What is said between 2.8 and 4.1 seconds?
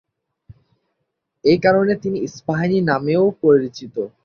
নামেও পরিচিত।